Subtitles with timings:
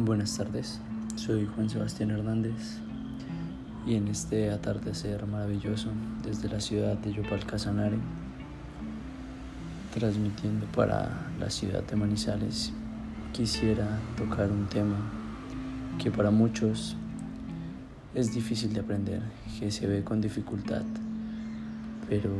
[0.00, 0.78] Buenas tardes,
[1.16, 2.78] soy Juan Sebastián Hernández
[3.84, 5.88] y en este atardecer maravilloso
[6.22, 7.98] desde la ciudad de Yopal Casanare,
[9.92, 12.72] transmitiendo para la ciudad de Manizales,
[13.32, 14.98] quisiera tocar un tema
[16.00, 16.96] que para muchos
[18.14, 19.22] es difícil de aprender,
[19.58, 20.84] que se ve con dificultad,
[22.08, 22.30] pero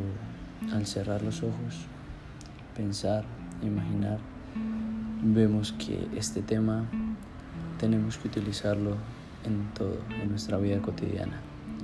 [0.72, 1.86] al cerrar los ojos,
[2.77, 3.25] pensar,
[3.62, 4.20] imaginar,
[5.24, 6.84] vemos que este tema
[7.78, 8.96] tenemos que utilizarlo
[9.45, 11.41] en todo, en nuestra vida cotidiana,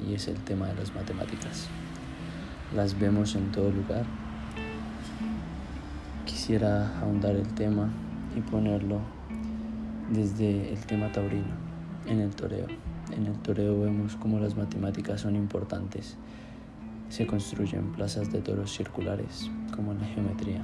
[0.06, 1.68] y es el tema de las matemáticas.
[2.74, 4.04] Las vemos en todo lugar.
[6.26, 7.88] Quisiera ahondar el tema
[8.36, 8.98] y ponerlo
[10.10, 11.54] desde el tema taurino,
[12.06, 12.66] en el toreo.
[13.16, 16.16] En el toreo vemos cómo las matemáticas son importantes.
[17.08, 20.62] Se construyen plazas de toros circulares, como en la geometría.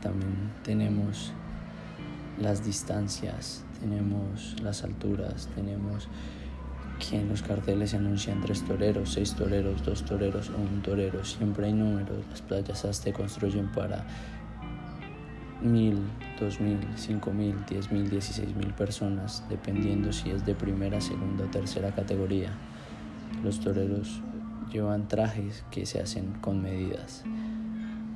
[0.00, 1.32] También tenemos
[2.40, 6.08] las distancias, tenemos las alturas, tenemos
[6.98, 11.24] que en los carteles se anuncian tres toreros, seis toreros, dos toreros o un torero.
[11.24, 12.24] Siempre hay números.
[12.30, 14.04] Las playas se construyen para
[15.60, 15.98] mil,
[16.38, 21.44] dos mil, cinco mil, diez mil, dieciséis mil personas, dependiendo si es de primera, segunda
[21.44, 22.52] o tercera categoría.
[23.42, 24.20] Los toreros
[24.72, 27.24] llevan trajes que se hacen con medidas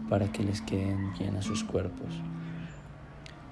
[0.09, 2.15] para que les queden bien a sus cuerpos.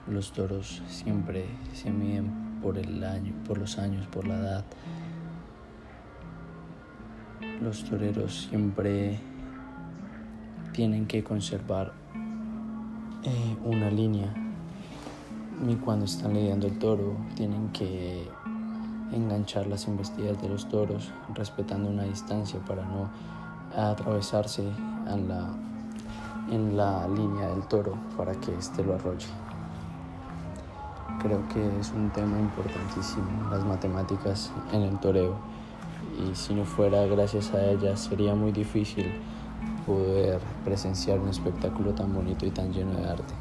[0.09, 4.65] Los toros siempre se miden por el año, por los años, por la edad.
[7.63, 9.19] Los toreros siempre
[10.73, 11.93] tienen que conservar
[13.23, 14.35] eh, una línea.
[15.67, 18.29] Y cuando están lidiando el toro, tienen que
[19.11, 23.09] enganchar las embestidas de los toros, respetando una distancia para no
[23.75, 24.63] atravesarse
[25.07, 25.49] en la,
[26.51, 29.27] en la línea del toro para que éste lo arrolle.
[31.25, 35.35] Creo que es un tema importantísimo, las matemáticas en el toreo.
[36.21, 39.11] Y si no fuera gracias a ellas, sería muy difícil
[39.87, 43.33] poder presenciar un espectáculo tan bonito y tan lleno de arte.